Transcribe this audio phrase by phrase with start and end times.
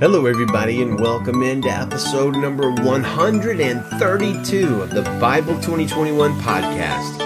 [0.00, 7.18] Hello, everybody, and welcome into episode number 132 of the Bible 2021 podcast.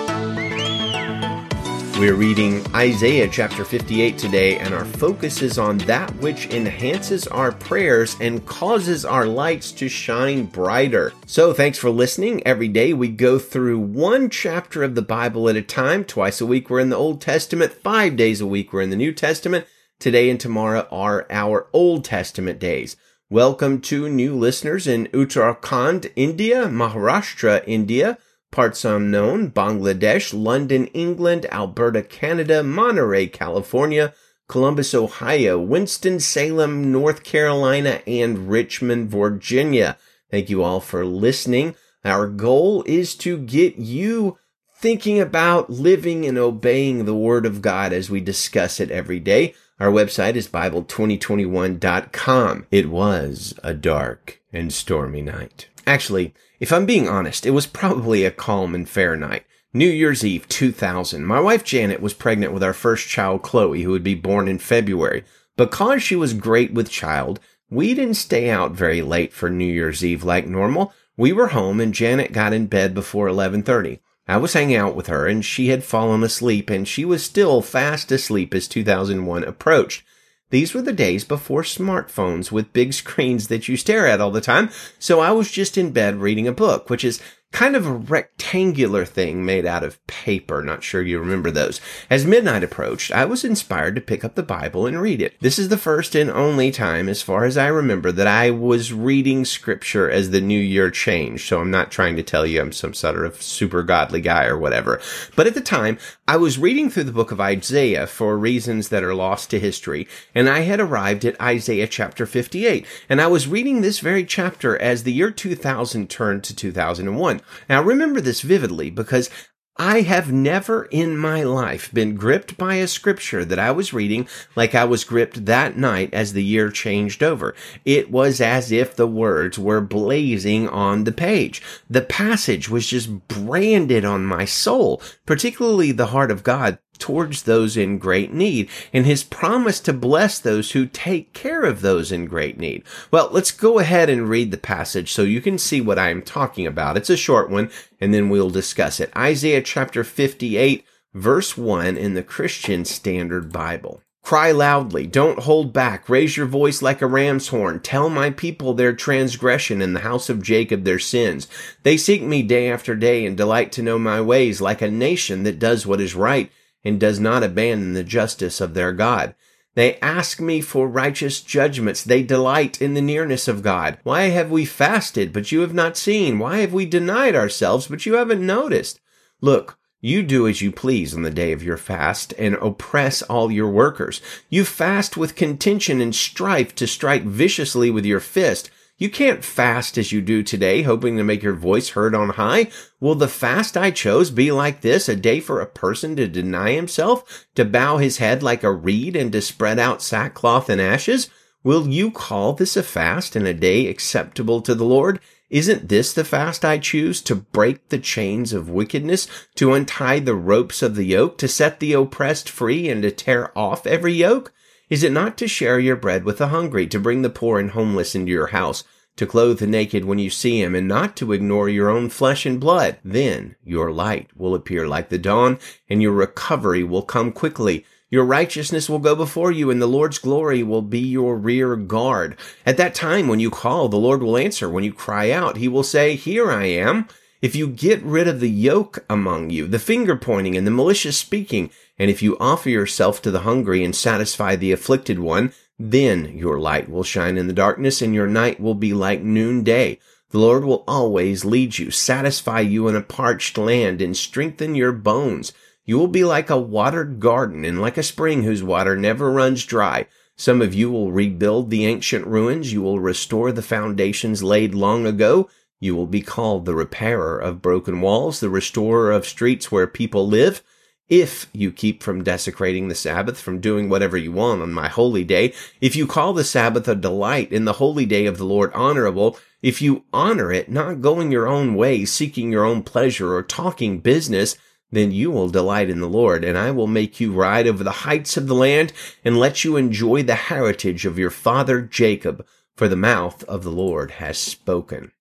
[2.00, 7.52] We're reading Isaiah chapter 58 today, and our focus is on that which enhances our
[7.52, 11.12] prayers and causes our lights to shine brighter.
[11.27, 12.45] So, thanks for listening.
[12.45, 16.02] Every day we go through one chapter of the Bible at a time.
[16.02, 18.96] Twice a week we're in the Old Testament, five days a week we're in the
[18.96, 19.64] New Testament.
[20.01, 22.97] Today and tomorrow are our Old Testament days.
[23.31, 28.19] Welcome to new listeners in Uttarakhand, India, Maharashtra, India,
[28.51, 34.12] parts unknown, Bangladesh, London, England, Alberta, Canada, Monterey, California,
[34.47, 39.97] Columbus, Ohio, Winston-Salem, North Carolina, and Richmond, Virginia.
[40.30, 41.77] Thank you all for listening.
[42.05, 44.38] Our goal is to get you
[44.77, 49.55] thinking about living and obeying the Word of God as we discuss it every day.
[49.80, 52.66] Our website is Bible2021.com.
[52.70, 55.66] It was a dark and stormy night.
[55.84, 59.45] Actually, if I'm being honest, it was probably a calm and fair night.
[59.73, 61.26] New Year's Eve 2000.
[61.26, 64.60] My wife Janet was pregnant with our first child, Chloe, who would be born in
[64.60, 65.24] February.
[65.56, 70.04] Because she was great with child, we didn't stay out very late for New Year's
[70.04, 70.92] Eve like normal.
[71.16, 73.98] We were home and Janet got in bed before 1130.
[74.27, 77.61] I was hanging out with her and she had fallen asleep and she was still
[77.61, 80.03] fast asleep as 2001 approached.
[80.50, 84.41] These were the days before smartphones with big screens that you stare at all the
[84.41, 84.70] time.
[84.98, 87.20] So I was just in bed reading a book, which is
[87.55, 90.60] kind of a rectangular thing made out of paper.
[90.60, 91.80] Not sure you remember those.
[92.11, 95.38] As midnight approached, I was inspired to pick up the Bible and read it.
[95.41, 98.92] This is the first and only time, as far as I remember, that I was
[98.92, 101.46] reading scripture as the new year changed.
[101.46, 104.58] So I'm not trying to tell you I'm some sort of super godly guy or
[104.58, 105.00] whatever.
[105.36, 109.05] But at the time, I was reading through the book of Isaiah for reasons that
[109.05, 112.84] are lost to history, and I had arrived at Isaiah chapter 58.
[113.08, 117.42] And I was reading this very chapter as the year 2000 turned to 2001.
[117.68, 119.30] Now remember this vividly because
[119.77, 124.29] I have never in my life been gripped by a scripture that I was reading
[124.55, 127.57] like I was gripped that night as the year changed over.
[127.84, 131.61] It was as if the words were blazing on the page.
[131.91, 137.77] The passage was just branded on my soul, particularly the heart of God towards those
[137.77, 142.27] in great need and his promise to bless those who take care of those in
[142.27, 142.84] great need.
[143.11, 146.23] Well, let's go ahead and read the passage so you can see what I am
[146.23, 146.97] talking about.
[146.97, 147.71] It's a short one
[148.04, 149.10] and then we'll discuss it.
[149.16, 150.84] Isaiah chapter 58
[151.15, 154.03] verse 1 in the Christian Standard Bible.
[154.22, 158.75] Cry loudly, don't hold back, raise your voice like a ram's horn, tell my people
[158.75, 161.48] their transgression and the house of Jacob their sins.
[161.82, 165.44] They seek me day after day and delight to know my ways like a nation
[165.44, 166.53] that does what is right
[166.84, 169.34] and does not abandon the justice of their God.
[169.75, 172.05] They ask me for righteous judgments.
[172.05, 173.99] They delight in the nearness of God.
[174.05, 176.39] Why have we fasted, but you have not seen?
[176.39, 179.01] Why have we denied ourselves, but you haven't noticed?
[179.41, 183.51] Look, you do as you please on the day of your fast and oppress all
[183.51, 184.21] your workers.
[184.51, 188.71] You fast with contention and strife to strike viciously with your fist.
[188.97, 192.69] You can't fast as you do today, hoping to make your voice heard on high.
[193.00, 196.72] Will the fast I chose be like this, a day for a person to deny
[196.72, 201.28] himself, to bow his head like a reed and to spread out sackcloth and ashes?
[201.65, 205.19] Will you call this a fast and a day acceptable to the Lord?
[205.50, 210.37] Isn't this the fast I choose to break the chains of wickedness, to untie the
[210.37, 214.53] ropes of the yoke, to set the oppressed free and to tear off every yoke?
[214.91, 217.71] Is it not to share your bread with the hungry, to bring the poor and
[217.71, 218.84] homeless into your house,
[219.17, 222.45] to clothe the naked when you see him, and not to ignore your own flesh
[222.45, 222.99] and blood?
[223.03, 225.59] Then your light will appear like the dawn,
[225.89, 227.87] and your recovery will come quickly.
[228.11, 232.37] Your righteousness will go before you, and the Lord's glory will be your rear guard.
[232.66, 234.69] At that time, when you call, the Lord will answer.
[234.69, 237.09] When you cry out, he will say, Here I am.
[237.44, 241.19] If you get rid of the yoke among you, the finger pointing and the malicious
[241.19, 241.69] speaking,
[241.99, 246.59] and if you offer yourself to the hungry and satisfy the afflicted one, then your
[246.59, 249.98] light will shine in the darkness and your night will be like noonday.
[250.30, 254.92] The Lord will always lead you, satisfy you in a parched land and strengthen your
[254.92, 255.53] bones.
[255.84, 259.66] You will be like a watered garden and like a spring whose water never runs
[259.66, 260.06] dry.
[260.34, 262.72] Some of you will rebuild the ancient ruins.
[262.72, 265.50] You will restore the foundations laid long ago.
[265.80, 270.26] You will be called the repairer of broken walls, the restorer of streets where people
[270.26, 270.62] live
[271.08, 275.22] if you keep from desecrating the Sabbath, from doing whatever you want on my holy
[275.22, 278.72] day, if you call the Sabbath a delight in the holy day of the Lord
[278.72, 283.42] honorable, if you honor it, not going your own way, seeking your own pleasure or
[283.42, 284.56] talking business,
[284.90, 287.90] then you will delight in the Lord, and I will make you ride over the
[287.90, 288.92] heights of the land
[289.24, 292.46] and let you enjoy the heritage of your father Jacob.
[292.76, 295.12] for the mouth of the Lord has spoken.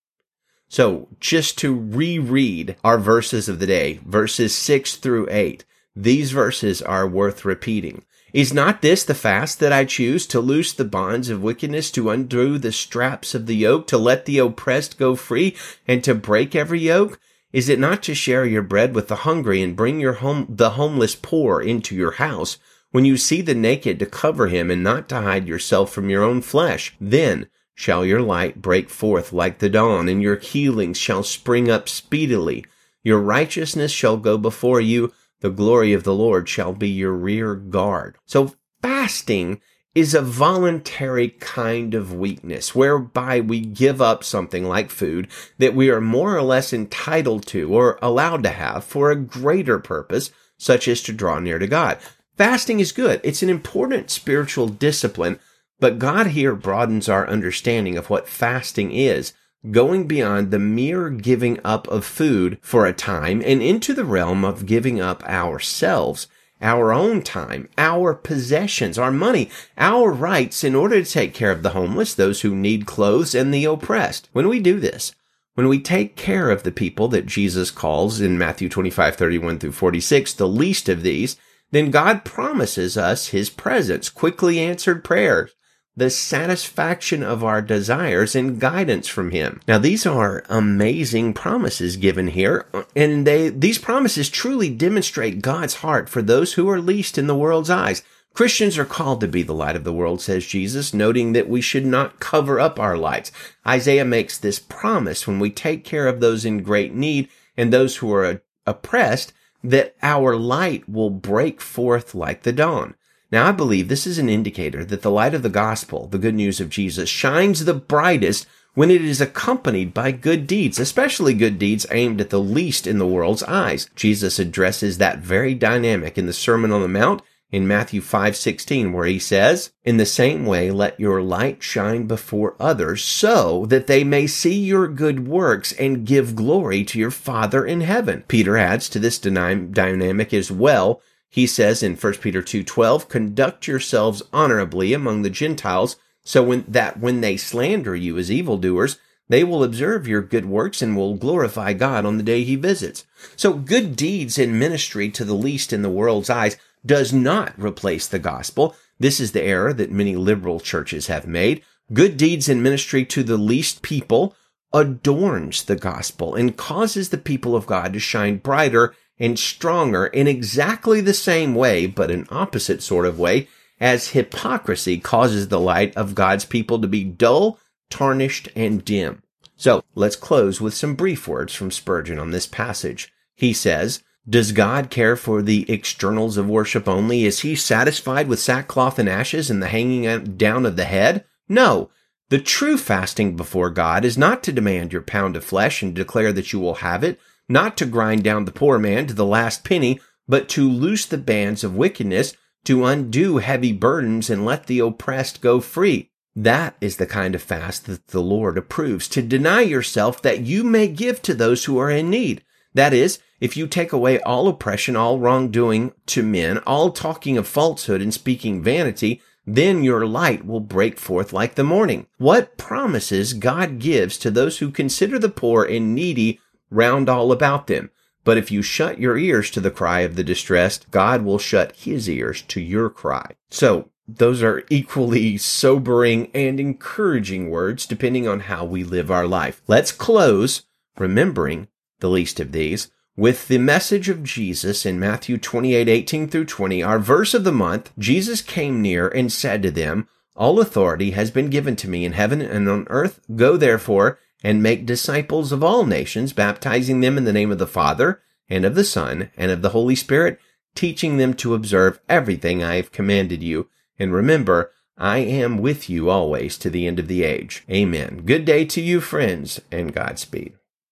[0.74, 5.66] So just to reread our verses of the day, verses six through eight,
[5.96, 8.04] these verses are worth repeating.
[8.34, 12.10] Is not this the fast that I choose to loose the bonds of wickedness, to
[12.10, 15.56] undo the straps of the yoke, to let the oppressed go free,
[15.88, 17.20] and to break every yoke?
[17.52, 20.72] Is it not to share your bread with the hungry and bring your home, the
[20.72, 22.58] homeless poor into your house?
[22.90, 26.24] When you see the naked to cover him and not to hide yourself from your
[26.24, 31.24] own flesh, then shall your light break forth like the dawn and your healings shall
[31.24, 32.66] spring up speedily.
[33.04, 35.12] Your righteousness shall go before you
[35.44, 38.16] the glory of the Lord shall be your rear guard.
[38.26, 39.60] So fasting
[39.94, 45.28] is a voluntary kind of weakness whereby we give up something like food
[45.58, 49.80] that we are more or less entitled to or allowed to have for a greater
[49.80, 51.98] purpose, such as to draw near to God.
[52.38, 53.20] Fasting is good.
[53.22, 55.40] It's an important spiritual discipline,
[55.84, 59.34] but God here broadens our understanding of what fasting is
[59.70, 64.46] going beyond the mere giving up of food for a time and into the realm
[64.46, 66.28] of giving up ourselves,
[66.62, 71.64] our own time, our possessions, our money, our rights in order to take care of
[71.64, 74.30] the homeless, those who need clothes, and the oppressed.
[74.32, 75.14] When we do this,
[75.56, 79.74] when we take care of the people that Jesus calls in Matthew 25, 31 through
[79.74, 81.36] 46, the least of these,
[81.72, 85.54] then God promises us his presence, quickly answered prayers,
[85.96, 89.62] the satisfaction of our desires and guidance from him.
[89.68, 96.10] Now these are amazing promises given here and they these promises truly demonstrate God's heart
[96.10, 98.02] for those who are least in the world's eyes.
[98.34, 101.62] Christians are called to be the light of the world, says Jesus, noting that we
[101.62, 103.32] should not cover up our lights.
[103.68, 107.98] Isaiah makes this promise when we take care of those in great need and those
[107.98, 112.96] who are oppressed that our light will break forth like the dawn.
[113.34, 116.36] Now, I believe this is an indicator that the light of the gospel, the good
[116.36, 118.46] news of Jesus, shines the brightest
[118.76, 123.00] when it is accompanied by good deeds, especially good deeds aimed at the least in
[123.00, 123.90] the world's eyes.
[123.96, 129.08] Jesus addresses that very dynamic in the Sermon on the Mount in Matthew 5:16 where
[129.08, 134.04] he says, "In the same way let your light shine before others so that they
[134.04, 138.88] may see your good works and give glory to your Father in heaven." Peter adds
[138.90, 141.02] to this dynamic as well
[141.34, 147.00] he says in 1 Peter 2:12, "Conduct yourselves honorably among the Gentiles, so when, that
[147.00, 148.98] when they slander you as evildoers,
[149.28, 153.04] they will observe your good works and will glorify God on the day he visits."
[153.36, 158.06] So good deeds in ministry to the least in the world's eyes does not replace
[158.06, 158.76] the gospel.
[159.00, 161.64] This is the error that many liberal churches have made.
[161.92, 164.36] Good deeds in ministry to the least people
[164.72, 170.28] adorns the gospel and causes the people of God to shine brighter and stronger in
[170.28, 173.48] exactly the same way, but an opposite sort of way,
[173.80, 179.22] as hypocrisy causes the light of God's people to be dull, tarnished, and dim.
[179.56, 183.14] So let's close with some brief words from Spurgeon on this passage.
[183.36, 187.26] He says, Does God care for the externals of worship only?
[187.26, 191.24] Is he satisfied with sackcloth and ashes and the hanging down of the head?
[191.48, 191.90] No.
[192.30, 196.34] The true fasting before God is not to demand your pound of flesh and declare
[196.34, 197.20] that you will have it,
[197.54, 201.18] not to grind down the poor man to the last penny, but to loose the
[201.18, 202.36] bands of wickedness,
[202.66, 206.10] to undo heavy burdens and let the oppressed go free.
[206.36, 210.64] That is the kind of fast that the Lord approves, to deny yourself that you
[210.64, 212.44] may give to those who are in need.
[212.74, 217.48] That is, if you take away all oppression, all wrongdoing to men, all talking of
[217.48, 222.08] falsehood and speaking vanity, then your light will break forth like the morning.
[222.18, 226.40] What promises God gives to those who consider the poor and needy
[226.74, 227.90] round all about them.
[228.24, 231.76] But if you shut your ears to the cry of the distressed, God will shut
[231.76, 233.32] his ears to your cry.
[233.50, 239.62] So, those are equally sobering and encouraging words depending on how we live our life.
[239.68, 240.64] Let's close
[240.98, 246.46] remembering the least of these with the message of Jesus in Matthew 28, 18 through
[246.46, 246.84] 20.
[246.84, 251.32] Our verse of the month, Jesus came near and said to them, All authority has
[251.32, 253.22] been given to me in heaven and on earth.
[253.36, 257.66] Go therefore and make disciples of all nations, baptizing them in the name of the
[257.66, 260.38] Father and of the Son and of the Holy Spirit,
[260.76, 263.70] teaching them to observe everything I have commanded you.
[263.98, 267.64] And remember, I am with you always to the end of the age.
[267.70, 268.24] Amen.
[268.26, 270.54] Good day to you, friends, and Godspeed.